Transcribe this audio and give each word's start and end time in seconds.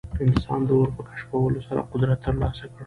انسان 0.25 0.59
د 0.67 0.69
اور 0.77 0.89
په 0.95 1.01
کشفولو 1.09 1.65
سره 1.67 1.87
قدرت 1.91 2.19
ترلاسه 2.25 2.63
کړ. 2.71 2.77